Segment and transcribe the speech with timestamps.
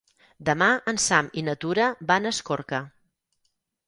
[0.47, 2.81] Demà en Sam i na Tura van a Escorca.